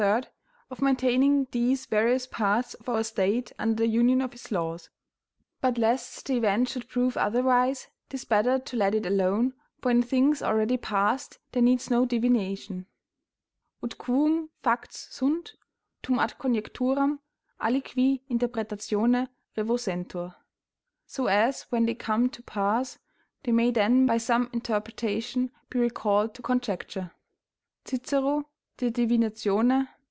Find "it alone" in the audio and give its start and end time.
8.95-9.53